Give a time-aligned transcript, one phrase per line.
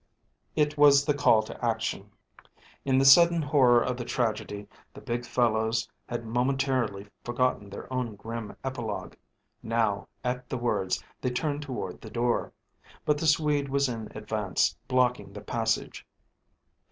[0.55, 2.09] It was the call to action.
[2.85, 8.15] In the sudden horror of the tragedy the big fellows had momentarily forgotten their own
[8.15, 9.13] grim epilogue.
[9.61, 12.51] Now, at the words, they turned toward the door.
[13.05, 16.03] But the Swede was in advance, blocking the passage.